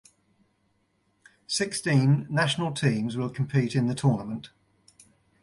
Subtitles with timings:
[1.45, 4.49] Sixteen national teams will compete in the tournament.